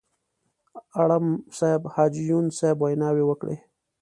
اړم 1.01 1.25
صاحب، 1.57 1.81
حاجي 1.93 2.23
یون 2.31 2.45
صاحب 2.57 2.77
ویناوې 2.81 3.23
وکړې. 3.27 3.57